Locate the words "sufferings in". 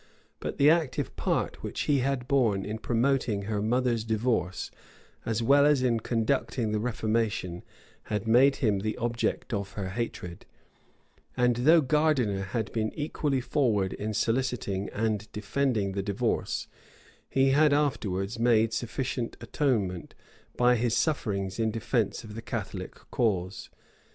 20.97-21.69